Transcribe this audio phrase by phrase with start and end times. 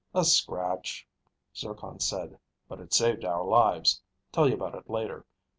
[0.15, 1.07] "A scratch,"
[1.55, 2.39] Zircon said.
[2.67, 4.01] "But it saved our lives.
[4.31, 5.27] Tell you about it later.